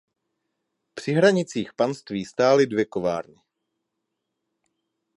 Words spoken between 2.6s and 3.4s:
dvě kovárny.